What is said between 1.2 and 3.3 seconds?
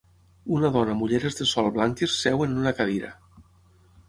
de sol blanques seu en una cadira.